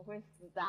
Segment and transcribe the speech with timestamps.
[0.00, 0.62] 我会死的。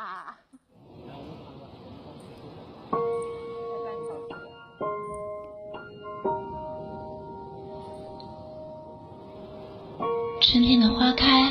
[10.42, 11.50] 春天的花开，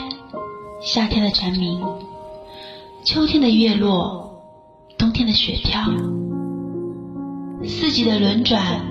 [0.82, 1.80] 夏天的蝉鸣，
[3.02, 4.44] 秋天的月落，
[4.98, 5.80] 冬天的雪飘，
[7.64, 8.84] 四季的轮转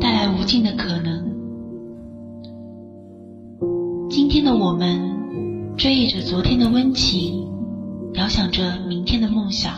[0.00, 1.28] 带来无尽的可能。
[4.08, 7.49] 今天的我们追忆着昨天的温情，
[8.20, 9.72] 遥想着明天的梦想。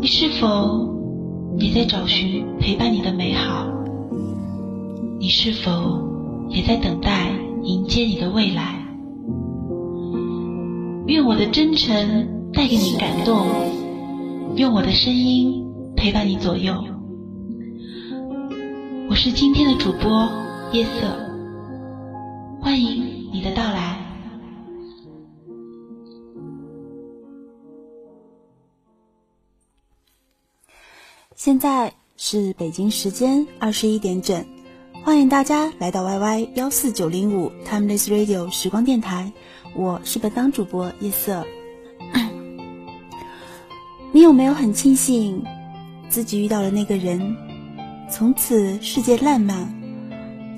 [0.00, 0.88] 你是否
[1.58, 3.66] 也在找寻陪伴你的美好？
[5.18, 6.02] 你是否
[6.48, 7.30] 也在等待
[7.62, 8.82] 迎接你的未来？
[11.08, 13.46] 愿我的真诚带给你感动，
[14.56, 15.62] 用我的声音
[15.94, 16.72] 陪伴你左右。
[19.10, 20.26] 我是今天的主播
[20.72, 21.06] 夜色。
[22.62, 23.99] 欢迎你的到来。
[31.42, 34.44] 现在是北京时间二十一点整，
[35.02, 39.32] 欢迎大家来到 YY 幺四九零五 Timeless Radio 时光电台，
[39.74, 41.46] 我是本档主播夜色。
[44.12, 45.42] 你有没有很庆幸
[46.10, 47.34] 自己遇到了那个人，
[48.10, 49.66] 从此世界烂漫？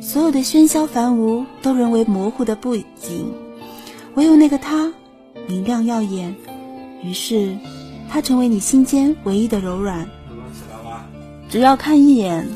[0.03, 3.33] 所有的喧嚣繁芜都沦为模糊的背景，
[4.17, 4.93] 唯有那个他
[5.47, 6.35] 明亮耀眼。
[7.05, 7.57] 于是，
[8.09, 10.11] 他成为你心间唯一的柔软。
[11.53, 12.49] 只要看一眼，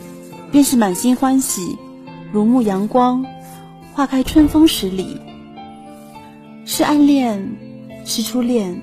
[0.51, 1.77] 便是满心欢喜，
[2.33, 3.23] 如沐阳光，
[3.93, 5.21] 花开春风十里。
[6.65, 7.47] 是暗恋，
[8.07, 8.81] 是初恋，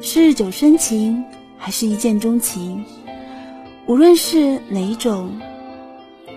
[0.00, 1.22] 是日久生情，
[1.58, 2.82] 还是一见钟情？
[3.86, 5.30] 无论是哪一种。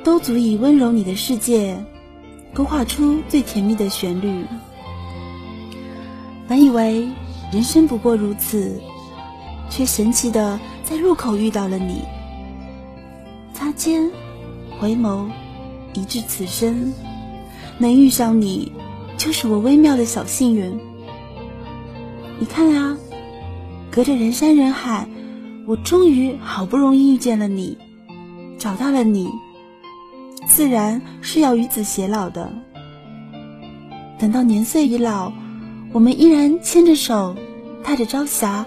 [0.03, 1.73] 都足以温柔你的世界，
[2.53, 4.45] 勾画出最甜蜜的旋律。
[6.49, 7.07] 本以为
[7.49, 8.77] 人生不过如此，
[9.69, 12.01] 却神奇的在路口遇到了你。
[13.75, 14.09] 间，
[14.79, 15.27] 回眸，
[15.93, 16.93] 一至此生，
[17.77, 18.71] 能遇上你，
[19.17, 20.79] 就是我微妙的小幸运。
[22.39, 22.97] 你看啊，
[23.91, 25.07] 隔着人山人海，
[25.67, 27.77] 我终于好不容易遇见了你，
[28.57, 29.29] 找到了你。
[30.47, 32.51] 自然是要与子偕老的。
[34.17, 35.31] 等到年岁已老，
[35.91, 37.35] 我们依然牵着手，
[37.83, 38.65] 踏着朝霞，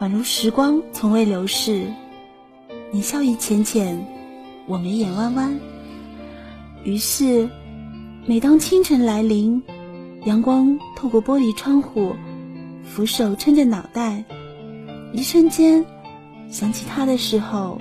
[0.00, 1.86] 宛如时光从未流逝。
[2.90, 4.06] 你笑意浅浅，
[4.72, 5.60] 我眉眼弯弯。
[6.82, 7.46] 于是，
[8.24, 9.62] 每当清晨来临，
[10.24, 12.16] 阳光透过玻璃窗户，
[12.82, 14.24] 扶手撑着脑袋，
[15.12, 15.84] 一瞬间
[16.48, 17.78] 想起他的时候，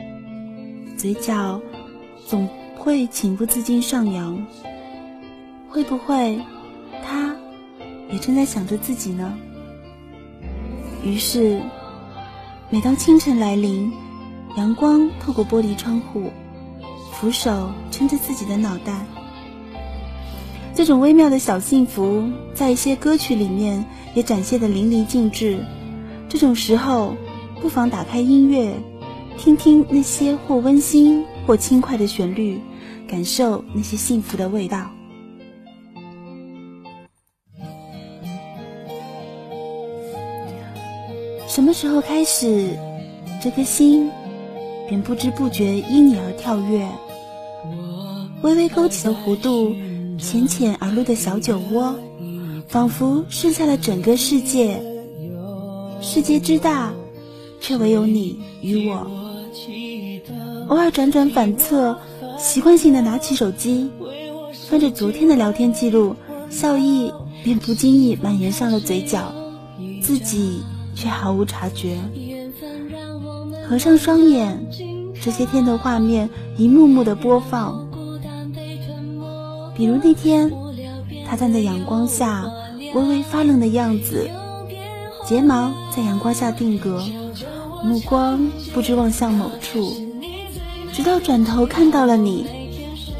[0.98, 1.62] 嘴角
[2.28, 2.46] 总。
[2.84, 4.44] 会情不自禁上扬，
[5.70, 6.42] 会不会
[7.06, 7.36] 他
[8.12, 9.38] 也正在想着自己呢？
[11.06, 11.62] 于是，
[12.72, 13.94] 每当清晨来临，
[14.58, 16.32] 阳光透过玻璃窗户，
[17.22, 19.06] 扶手撑着自己的脑袋，
[20.74, 25.64] 这种微妙的小幸福，在一些歌曲里面也展现的淋漓尽致。
[26.28, 27.16] 这种时候，
[27.62, 28.74] 不妨打开音乐，
[29.38, 32.60] 听听那些或温馨或轻快的旋律。
[33.08, 34.90] 感受那些幸福的味道。
[41.46, 42.70] 什么时候开始，
[43.44, 44.10] 这颗心
[44.88, 46.88] 便不知不觉因你而跳跃？
[48.44, 49.76] 微微勾起的弧度，
[50.18, 51.96] 浅浅而露的小酒窝，
[52.68, 54.82] 仿佛剩下了整个世界。
[56.02, 56.92] 世界之大，
[57.60, 59.08] 却唯有你与我。
[60.68, 61.98] 偶尔辗转反侧。
[62.38, 63.88] 习惯性的拿起手机，
[64.68, 66.16] 翻着昨天的聊天记录，
[66.50, 67.12] 笑意
[67.44, 69.32] 便不经意蔓延上了嘴角，
[70.02, 70.60] 自己
[70.96, 72.00] 却毫无察觉。
[73.70, 74.60] 合上双眼，
[75.24, 77.88] 这些天的画面一幕幕的播放。
[79.76, 80.52] 比如那天，
[81.28, 82.46] 他站在阳光下
[82.94, 84.30] 微微发愣的样子，
[85.28, 87.04] 睫毛在阳光下定格，
[87.84, 89.96] 目光不知望向某处。
[90.92, 92.46] 直到转头看到了你，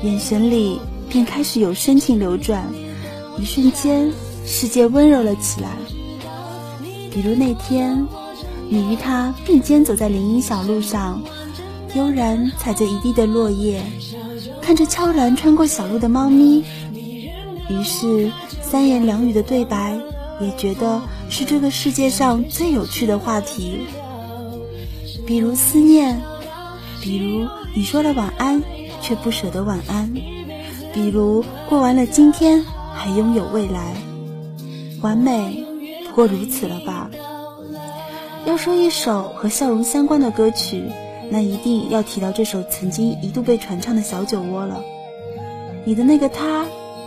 [0.04, 2.68] 眼神里便开始有深情流转，
[3.40, 4.12] 一瞬间，
[4.46, 5.70] 世界温柔了起来。
[7.14, 8.06] 比如那天，
[8.70, 11.22] 你与他并肩走在林荫小路上，
[11.96, 13.82] 悠然踩着一地的落叶，
[14.62, 16.64] 看着悄然穿过小路的猫咪，
[17.70, 20.00] 于是三言两语的对白，
[20.40, 23.82] 也觉得是这个世界上最有趣的话题。
[25.26, 26.22] 比如思念，
[27.02, 27.48] 比如。
[27.74, 28.62] 你说了晚安，
[29.02, 30.14] 却不舍得晚安。
[30.94, 32.62] 比如过完了今天，
[32.94, 33.96] 还拥有未来，
[35.02, 35.66] 完美
[36.06, 37.10] 不过如此了吧？
[38.46, 40.84] 要说一首和笑容相关的歌曲，
[41.32, 44.84] 那一定要提到这首曾经一度被传唱的小酒窝了。
[45.86, 46.66] 你的那个他，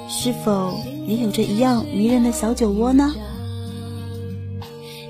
[0.09, 3.15] 是否也有着一样迷人的小酒窝呢？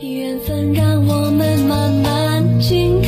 [0.02, 3.00] 缘分让我们慢慢紧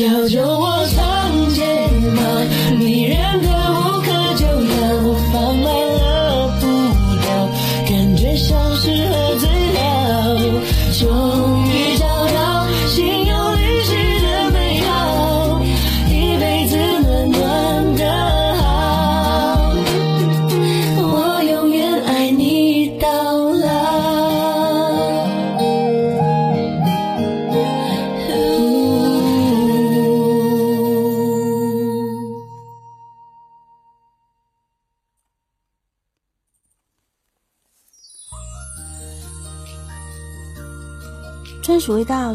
[0.00, 0.82] 小酒窝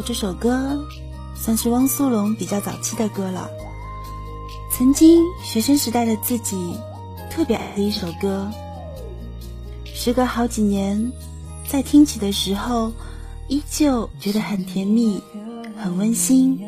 [0.00, 0.78] 这首歌，
[1.34, 3.48] 算是汪苏泷比较早期的歌了。
[4.70, 6.56] 曾经学生时代的自己，
[7.30, 8.50] 特别爱的一首歌。
[9.84, 11.10] 时隔好几年，
[11.66, 12.92] 在听起的时候，
[13.48, 15.20] 依旧觉得很甜蜜，
[15.76, 16.60] 很温馨。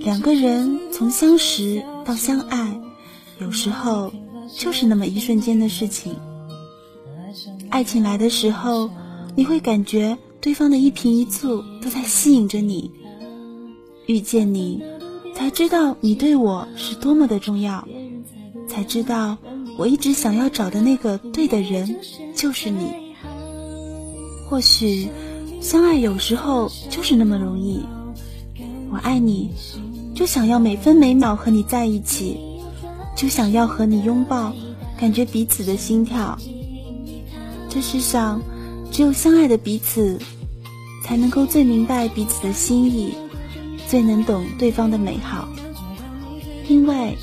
[0.00, 2.80] 两个人从相识到相爱，
[3.38, 4.12] 有时候
[4.56, 6.14] 就是那么一瞬间的事情。
[7.70, 8.90] 爱情来的时候，
[9.34, 12.90] 你会感觉对方的一颦一蹙都在吸引着你。
[14.04, 14.78] 遇见你，
[15.34, 17.82] 才知道你对我是多么的重要，
[18.68, 19.38] 才知道
[19.78, 21.98] 我一直想要找的那个对的人
[22.36, 22.84] 就是你。
[24.46, 25.08] 或许，
[25.62, 27.80] 相爱有时候就是那么容易。
[28.90, 29.50] 我爱你，
[30.14, 32.38] 就想要每分每秒和你在一起，
[33.16, 34.52] 就想要和你拥抱，
[35.00, 36.38] 感觉彼此的心跳。
[37.70, 38.42] 这世上，
[38.94, 40.16] 只有相爱的彼此，
[41.02, 43.12] 才能够最明白彼此的心意，
[43.88, 45.48] 最能懂对方的美好。
[46.68, 47.18] 因为，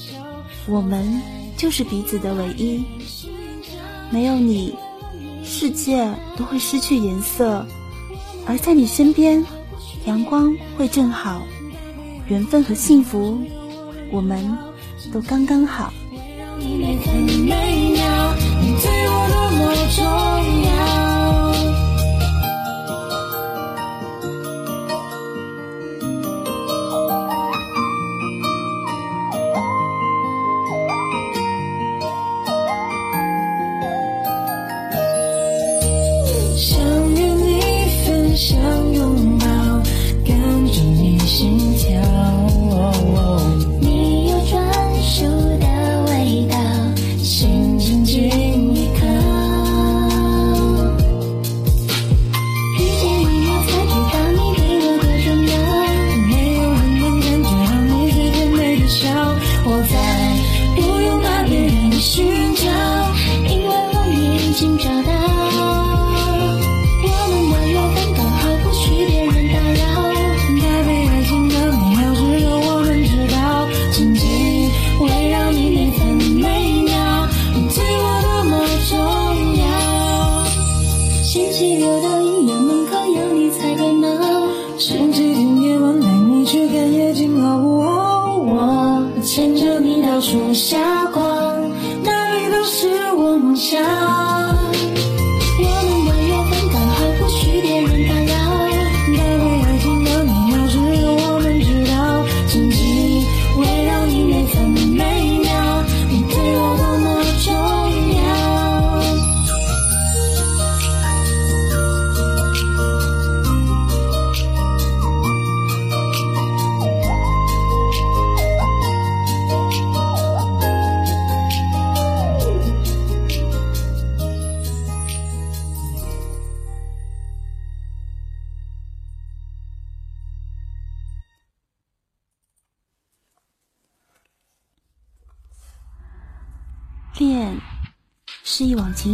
[0.67, 1.21] 我们
[1.55, 2.83] 就是彼此的唯一。
[4.09, 4.75] 没有你，
[5.45, 7.65] 世界都会失去颜色；
[8.45, 9.41] 而在你身边，
[10.03, 11.41] 阳光会正好。
[12.27, 13.39] 缘分和幸福，
[14.11, 14.57] 我们
[15.13, 15.93] 都刚刚好。
[16.59, 16.97] 你，
[17.47, 20.03] 对我多么重
[20.65, 20.70] 要。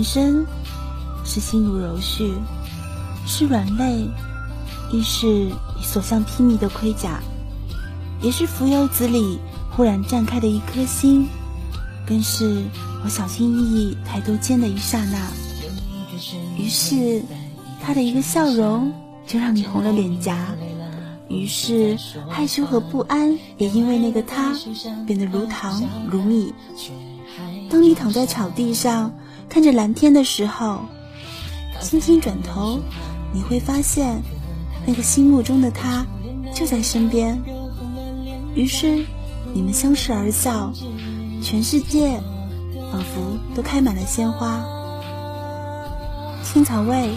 [0.09, 0.45] 身，
[1.25, 2.31] 是心如柔絮，
[3.25, 4.09] 是软肋，
[4.89, 7.19] 亦是你所向披靡的盔甲，
[8.21, 9.37] 也是蜉蝣子里
[9.69, 11.27] 忽然绽开的一颗心，
[12.07, 12.63] 更是
[13.03, 15.27] 我小心翼翼抬头间的一刹那。
[16.57, 17.21] 于是，
[17.83, 18.89] 他的一个笑容
[19.27, 20.55] 就让你红了脸颊。
[21.27, 21.97] 于是，
[22.29, 24.55] 害羞和不安也因为那个他
[25.05, 26.53] 变得如糖如蜜。
[27.69, 29.13] 当你躺在草地上
[29.49, 30.81] 看着蓝天的时候，
[31.81, 32.79] 轻轻转头，
[33.33, 34.21] 你会发现
[34.85, 36.05] 那个心目中的他
[36.53, 37.41] 就在身边。
[38.55, 39.05] 于是，
[39.53, 40.71] 你们相视而笑，
[41.41, 42.19] 全世界
[42.91, 44.63] 仿佛都开满了鲜花。
[46.43, 47.09] 青草味，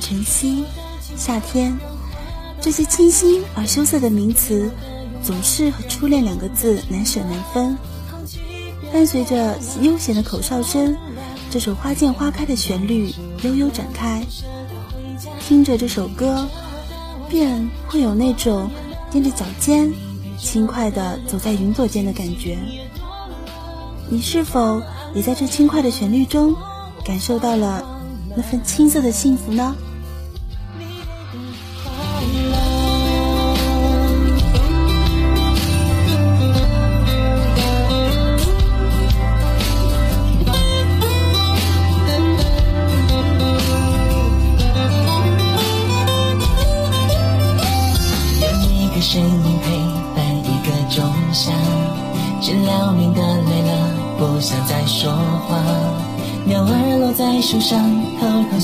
[0.00, 0.64] 晨曦，
[1.16, 1.76] 夏天。
[2.60, 4.70] 这些清新而羞涩的名词，
[5.22, 7.76] 总是和“初恋”两个字难舍难分。
[8.92, 10.94] 伴随着悠闲的口哨声，
[11.50, 14.24] 这首花见花开的旋律悠悠展开。
[15.40, 16.46] 听着这首歌，
[17.28, 18.70] 便会有那种
[19.10, 19.92] 踮着脚尖，
[20.38, 22.56] 轻快地走在云朵间的感觉。
[24.08, 24.80] 你是否
[25.12, 26.54] 也在这轻快的旋律中，
[27.04, 27.84] 感受到了
[28.36, 29.74] 那份青涩的幸福呢？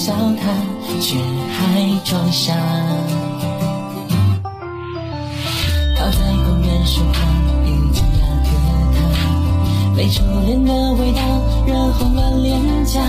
[0.07, 0.55] 找他
[1.01, 1.19] 却
[1.51, 2.55] 还装傻
[5.97, 7.27] 靠在公园树旁
[7.65, 8.49] 遇见那个
[8.95, 8.99] 他
[9.97, 11.21] 没初恋的味道
[11.67, 13.01] 染红了脸颊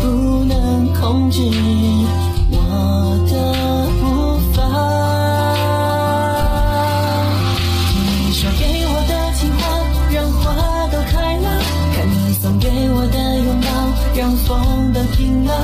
[0.00, 1.42] 不能控制
[2.52, 2.56] 我
[3.26, 3.34] 的
[3.98, 4.62] 步伐
[7.96, 9.60] 你说给我的情话
[10.12, 11.60] 让花都开了
[11.96, 13.66] 看你送给我的拥抱
[14.14, 15.57] 让风都停了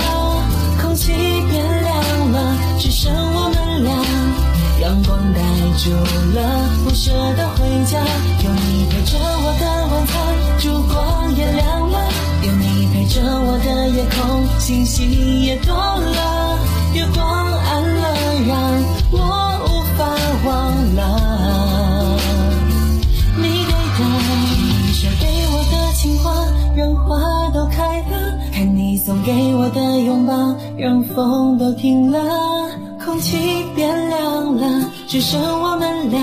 [5.76, 6.38] 住了，
[6.84, 7.98] 不舍得回家。
[8.44, 10.14] 有你陪着我的晚餐，
[10.58, 11.98] 烛光也亮了。
[12.42, 16.58] 有你陪着我的夜空，星星也多了。
[16.94, 18.02] 月光暗了，
[18.46, 18.52] 让
[19.10, 19.18] 我
[19.66, 20.04] 无法
[20.46, 20.50] 忘
[20.94, 21.00] 了
[23.36, 24.00] 你给的，
[24.86, 26.32] 你说给我的情话，
[26.76, 28.38] 让花都开了。
[28.52, 32.20] 看你送给我的拥抱，让风都停了，
[33.04, 33.63] 空气，
[35.14, 36.20] 只剩我们俩。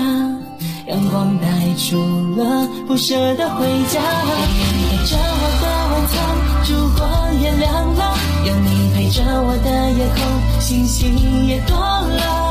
[0.86, 1.46] 阳光带
[1.78, 1.96] 出
[2.36, 3.98] 了，不舍的回家。
[3.98, 6.14] 有你陪着我的晚餐，
[6.62, 6.68] 烛
[6.98, 8.14] 光也亮了。
[8.44, 12.41] 有你陪着我的夜空，星星也多了。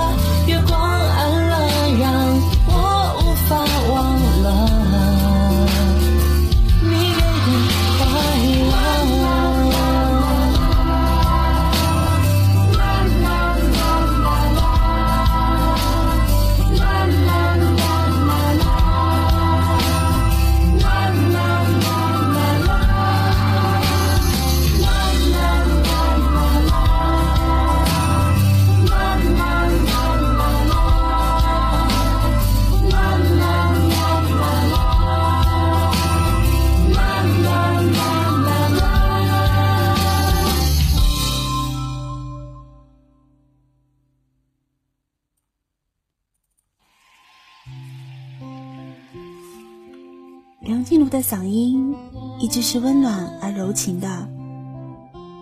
[50.62, 51.96] 梁静茹的嗓音
[52.40, 54.30] 一直是温暖而柔情的，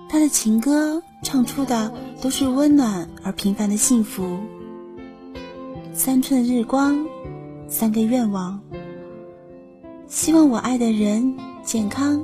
[0.07, 4.39] 她的情歌唱出的都是温暖而平凡的幸福。
[5.93, 7.05] 三寸日光，
[7.67, 8.61] 三个愿望，
[10.07, 11.35] 希望我爱的人
[11.65, 12.23] 健康，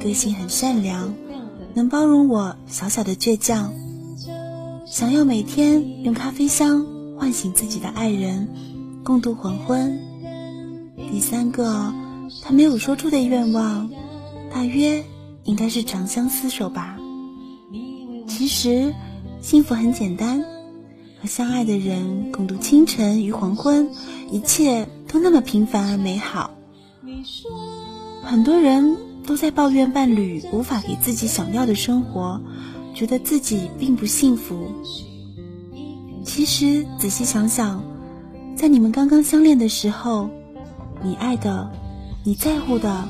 [0.00, 1.12] 个性很善良，
[1.74, 3.72] 能包容我小小的倔强。
[4.86, 6.86] 想要每天用咖啡香
[7.18, 8.48] 唤醒自己的爱人，
[9.02, 9.98] 共度黄昏。
[11.10, 11.92] 第三个。
[12.42, 13.90] 他没有说出的愿望，
[14.52, 15.04] 大约
[15.44, 16.98] 应该是长相厮守吧。
[18.26, 18.92] 其实，
[19.40, 20.44] 幸福很简单，
[21.20, 23.88] 和相爱的人共度清晨与黄昏，
[24.30, 26.50] 一切都那么平凡而美好。
[28.22, 32.40] 很多人都在抱怨伴侣无法给自己想要的生活，
[32.94, 34.66] 觉得自己并不幸福。
[36.24, 37.82] 其实，仔细想想，
[38.56, 40.28] 在你们刚刚相恋的时候，
[41.02, 41.70] 你爱的。
[42.28, 43.08] 你在乎的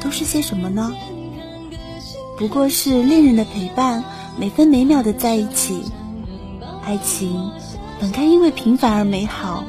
[0.00, 0.94] 都是些什么呢？
[2.38, 4.04] 不过是恋人的陪伴，
[4.38, 5.82] 每分每秒的在一起。
[6.84, 7.50] 爱情
[7.98, 9.64] 本该因为平凡而美好，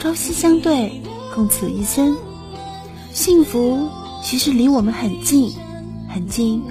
[0.00, 1.02] 朝夕相对，
[1.34, 2.16] 共此一生。
[3.12, 3.86] 幸福
[4.22, 5.52] 其实离我们很近，
[6.08, 6.62] 很近，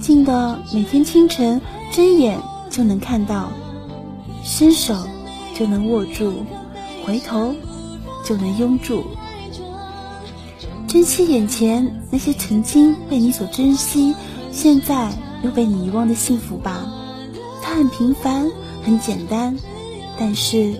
[0.00, 2.36] 近的每天清晨睁眼
[2.68, 3.48] 就能看到，
[4.42, 5.06] 伸手
[5.54, 6.32] 就能握住，
[7.06, 7.54] 回头
[8.24, 9.04] 就能拥住。
[10.92, 14.14] 珍惜眼前那些曾经被你所珍惜，
[14.50, 15.10] 现在
[15.42, 16.84] 又被你遗忘的幸福吧。
[17.62, 18.50] 它很平凡，
[18.82, 19.56] 很简单，
[20.20, 20.74] 但是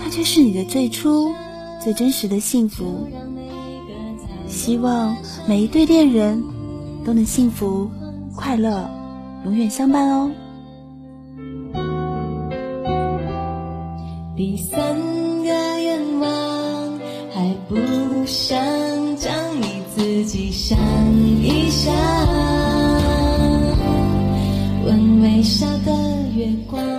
[0.00, 1.32] 它却是你的最初、
[1.82, 3.08] 最真实的幸福。
[4.46, 5.16] 希望
[5.48, 6.40] 每一对恋人
[7.04, 7.90] 都能幸福、
[8.36, 8.88] 快乐，
[9.44, 10.30] 永远相伴哦。
[14.36, 14.96] 第三
[17.68, 17.76] 不
[18.26, 18.56] 想
[19.16, 19.78] 将你。
[19.98, 20.78] 自己想
[21.42, 21.92] 一想，
[24.84, 25.92] 问微笑的
[26.36, 26.97] 月光。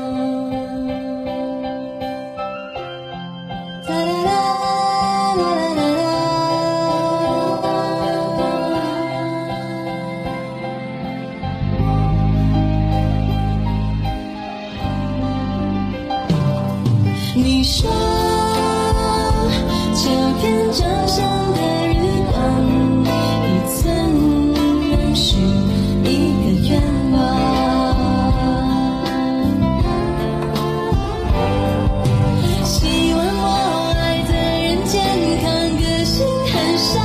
[34.91, 34.99] 健
[35.39, 36.99] 康个性很善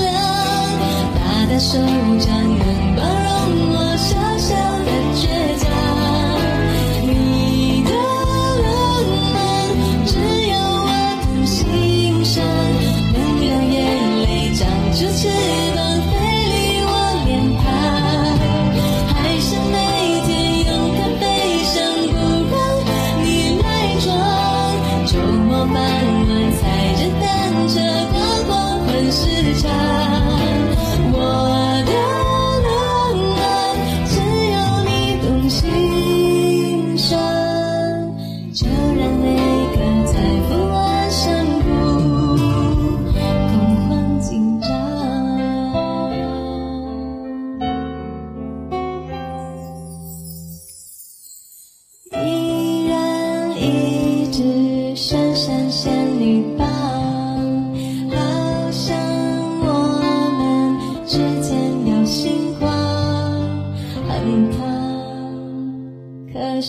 [0.00, 0.14] 良
[1.16, 1.76] 大大手
[2.20, 3.65] 掌能包容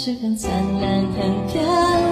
[0.07, 2.06] 是很灿烂，很漂。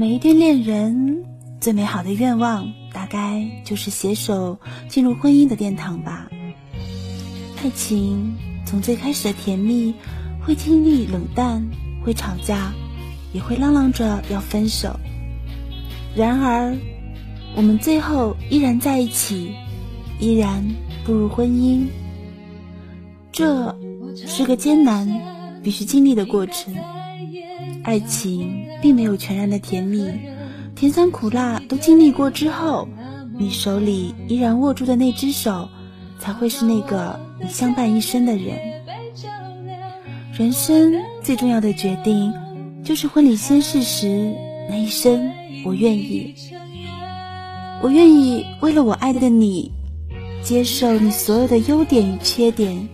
[0.00, 1.26] 每一对恋人
[1.60, 4.58] 最美好的愿望，大概就是携手
[4.88, 6.26] 进入婚姻的殿堂吧。
[7.62, 8.34] 爱情
[8.64, 9.94] 从最开始的甜蜜，
[10.42, 11.62] 会经历冷淡，
[12.02, 12.72] 会吵架，
[13.34, 14.98] 也会嚷嚷着要分手。
[16.16, 16.74] 然而，
[17.54, 19.52] 我们最后依然在一起，
[20.18, 20.66] 依然
[21.04, 21.84] 步入婚姻。
[23.30, 23.78] 这
[24.14, 25.06] 是个艰难、
[25.62, 26.74] 必须经历的过程。
[27.82, 30.10] 爱情并没有全然的甜蜜，
[30.74, 32.88] 甜酸苦辣都经历过之后，
[33.38, 35.68] 你手里依然握住的那只手，
[36.18, 38.58] 才会是那个你相伴一生的人。
[40.32, 42.32] 人生最重要的决定，
[42.82, 44.34] 就是婚礼宣誓时
[44.68, 45.30] 那一声
[45.64, 46.34] “我愿意”。
[47.82, 49.70] 我愿意为了我爱的你，
[50.42, 52.88] 接受你所有的优点与缺点。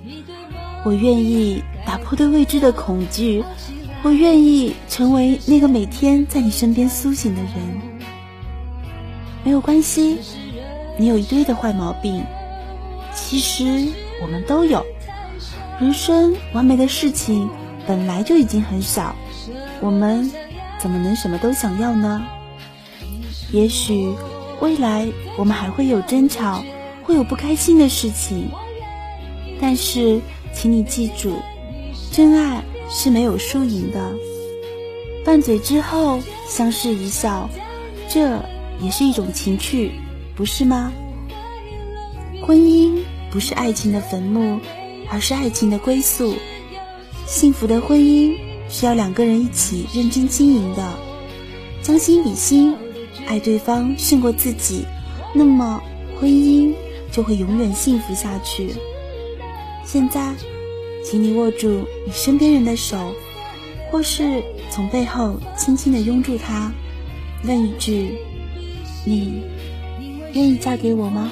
[0.85, 3.43] 我愿意打破对未知的恐惧。
[4.07, 7.51] 我愿意成为那个每天在你身边苏醒的人，
[9.43, 10.19] 没有关系。
[10.97, 12.23] 你有一堆的坏毛病，
[13.13, 13.89] 其实
[14.23, 14.81] 我们都有。
[15.81, 17.51] 人生完美的事情
[17.85, 19.13] 本来就已经很少，
[19.81, 20.31] 我们
[20.79, 22.25] 怎么能什么都想要呢？
[23.51, 24.15] 也许
[24.61, 25.05] 未来
[25.37, 26.63] 我们还会有争吵，
[27.03, 28.49] 会有不开心的事情，
[29.61, 30.21] 但是
[30.55, 31.43] 请你记住，
[32.13, 32.63] 真爱。
[32.89, 34.15] 是没有输赢的，
[35.25, 37.49] 拌嘴之后相视一笑，
[38.09, 38.41] 这
[38.81, 39.91] 也是一种情趣，
[40.35, 40.93] 不是吗？
[42.43, 42.99] 婚姻
[43.31, 44.61] 不是爱情的坟墓，
[45.11, 46.35] 而是爱情的归宿。
[47.27, 48.37] 幸福的婚姻
[48.69, 50.95] 是要两个人一起认真经营的，
[51.83, 52.77] 将心比心，
[53.27, 54.85] 爱对方胜过自己，
[55.35, 55.83] 那么
[56.21, 56.73] 婚姻
[57.11, 58.75] 就会永远幸福下去。
[59.85, 60.33] 现在，
[61.09, 63.15] 请你握住你身边人的手，
[63.93, 66.73] 或是从背后轻轻的拥住他，
[67.45, 68.19] 问一句
[69.07, 69.45] ：“你
[70.33, 71.31] 愿意嫁给我吗？”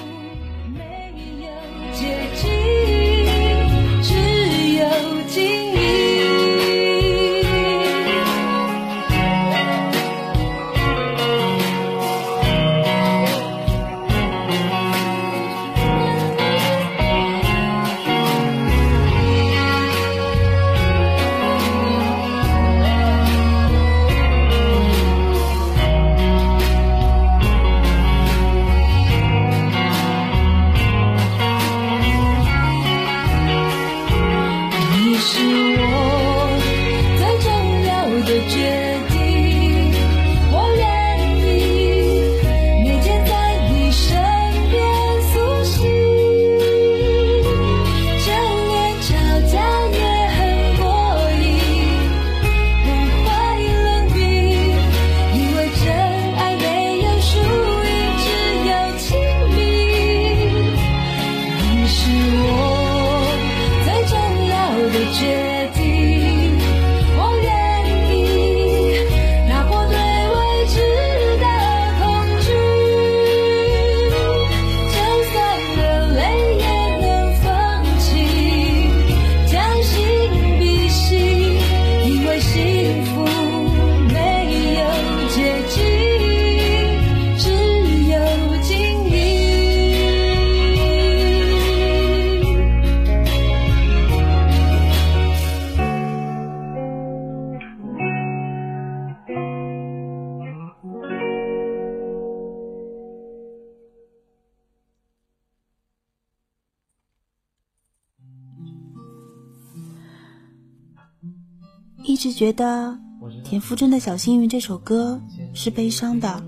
[112.24, 112.98] 直觉得
[113.44, 115.20] 田馥甄的小幸运这首歌
[115.52, 116.42] 是悲伤的。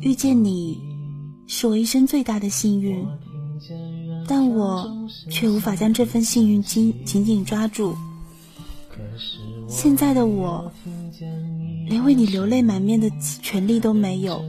[0.00, 0.78] 遇见你
[1.48, 3.04] 是我一生最大的幸运，
[4.28, 4.88] 但我
[5.28, 7.96] 却无法将这份幸运紧紧紧抓住。
[9.66, 10.70] 现在的我，
[11.88, 13.10] 连为你流泪满面的
[13.42, 14.40] 权利都没有，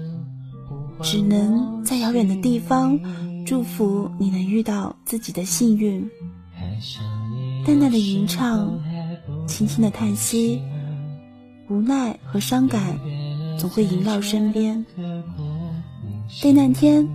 [1.02, 3.00] 只能在遥远的地方
[3.48, 6.08] 祝福你能遇到自己的幸运。
[7.66, 8.80] 淡淡的吟唱。
[9.48, 10.62] 轻轻的叹息，
[11.70, 13.00] 无奈和伤感
[13.58, 14.86] 总会萦绕身边。
[16.44, 17.08] 但那天，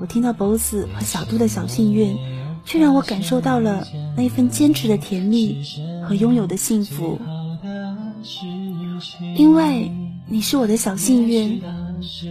[0.00, 2.16] 我听到 BOSS 和小度的小幸运，
[2.64, 5.62] 却让我感受到了那份坚持的甜蜜
[6.02, 7.18] 和拥有的幸福。
[9.36, 9.92] 因为
[10.26, 11.62] 你是我的小幸运，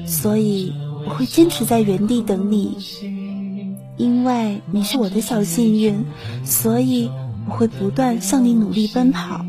[0.06, 0.74] 所以
[1.08, 2.76] 我会坚持在原地等你。
[3.96, 6.04] 因为你是我的小幸运，
[6.44, 7.10] 所以。
[7.48, 9.46] 我会不断向你努力奔跑，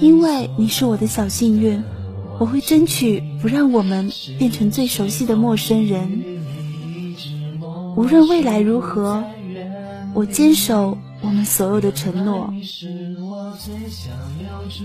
[0.00, 1.82] 因为你是我的小幸运。
[2.38, 6.22] 我会争取不让我们变成最熟悉的陌生人。
[7.96, 9.24] 无论未来如何，
[10.14, 12.52] 我坚守我们所有的承诺。
[13.58, 14.12] 最想
[14.44, 14.84] 要住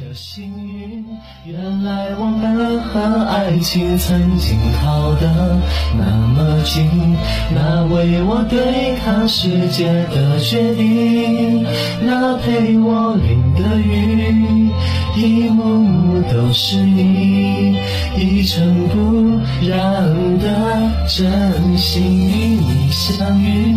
[0.00, 1.04] 的幸运，
[1.46, 5.60] 原来我们和爱情曾经靠得
[5.96, 7.16] 那么近，
[7.54, 11.64] 那为我对抗世界的决定，
[12.02, 14.70] 那陪我淋的雨，
[15.16, 17.76] 一幕幕都是你，
[18.18, 23.76] 一尘不染的真心与你相遇，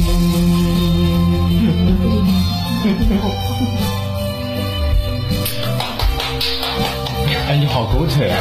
[7.51, 8.37] 哎，你好狗腿啊！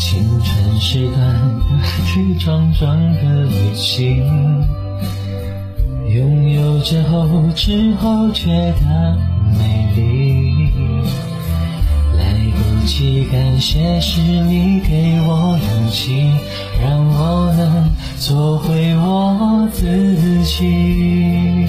[0.00, 1.16] 青春时代
[2.14, 4.24] 跌跌撞撞的旅行，
[6.08, 8.46] 拥有之后，之后觉
[8.80, 9.18] 得
[9.58, 10.72] 美丽，
[12.16, 12.24] 来
[12.56, 16.32] 不及，感谢是你给我勇气，
[16.82, 21.68] 让我能做回我自己。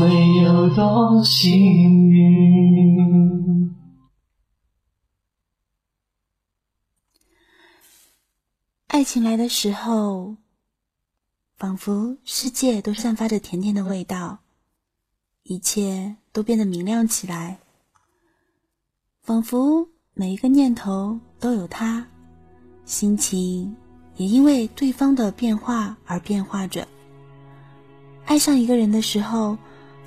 [0.00, 0.08] 会
[0.42, 3.76] 有多幸运？
[8.86, 10.36] 爱情来的时候，
[11.58, 14.38] 仿佛世界都散发着甜甜的味道，
[15.42, 17.58] 一切都变得明亮起来，
[19.20, 22.08] 仿佛每一个念头都有他，
[22.86, 23.76] 心情
[24.16, 26.88] 也因为对方的变化而变化着。
[28.24, 29.58] 爱上一个人的时候。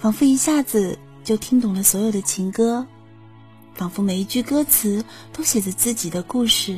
[0.04, 2.86] 仿佛一下子就听懂了所有的情歌，
[3.74, 6.78] 仿佛每一句歌词都写着自己的故事，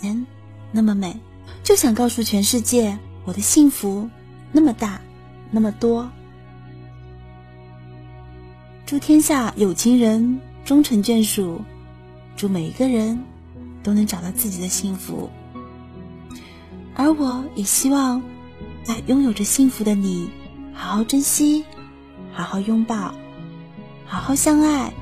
[0.00, 0.26] 嗯，
[0.72, 1.16] 那么美，
[1.62, 4.10] 就想告诉全世界，我的幸福
[4.50, 5.00] 那么大，
[5.52, 6.10] 那么多。
[8.84, 11.60] 祝天下有情人终成眷属，
[12.36, 13.16] 祝每一个人
[13.84, 15.30] 都能找到自己的幸福。
[16.96, 18.20] 而我也希望，
[18.82, 20.28] 在拥有着幸福的你，
[20.72, 21.64] 好好珍惜。
[22.34, 23.14] 好好拥抱，
[24.04, 24.92] 好好相爱，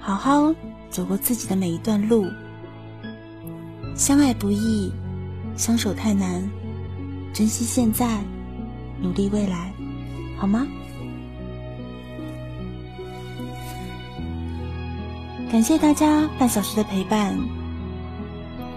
[0.00, 0.54] 好好
[0.88, 2.26] 走过自己的每一段路。
[3.94, 4.90] 相爱不易，
[5.56, 6.42] 相守太难，
[7.34, 8.24] 珍惜现在，
[9.02, 9.70] 努力未来，
[10.38, 10.66] 好吗？
[15.52, 17.36] 感谢大家半小时的陪伴。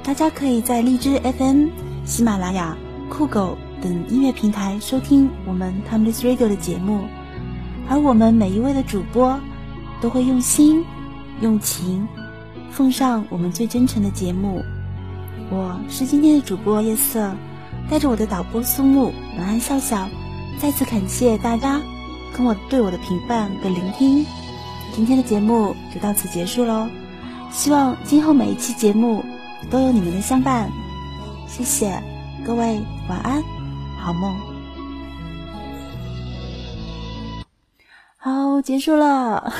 [0.03, 1.67] 大家可以在荔枝 FM、
[2.03, 2.75] 喜马拉雅、
[3.09, 3.57] 酷狗。
[3.83, 7.01] 等音乐平台收听我们 Timeless Radio 的节目，
[7.89, 9.37] 而我们每一位的主播
[9.99, 10.81] 都会用心、
[11.41, 12.07] 用情，
[12.71, 14.63] 奉上我们最真诚的节目。
[15.51, 17.35] 我是今天的主播夜色，
[17.89, 20.07] 带着我的导播苏木、晚安笑笑，
[20.57, 21.81] 再次感谢大家
[22.33, 24.25] 跟我对我的陪伴跟聆听。
[24.95, 26.87] 今天的节目就到此结束喽，
[27.51, 29.25] 希望今后每一期节目
[29.69, 30.71] 都有你们的相伴。
[31.47, 32.01] 谢谢
[32.45, 33.43] 各位，晚安。
[34.03, 34.37] 好梦，
[38.17, 39.53] 好，结束了。